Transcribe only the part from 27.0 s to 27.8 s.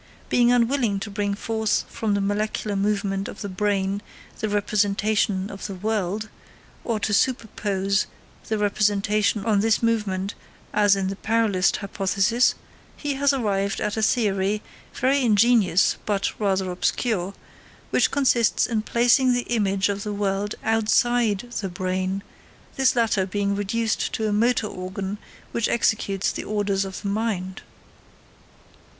the mind.